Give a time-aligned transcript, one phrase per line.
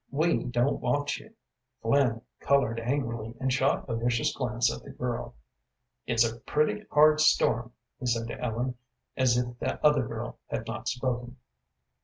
[0.09, 1.35] We don't want you."
[1.83, 5.35] Flynn colored angrily and shot a vicious glance at the girl.
[6.07, 8.77] "It's a pretty hard storm," he said to Ellen,
[9.15, 11.37] as if the other girl had not spoken.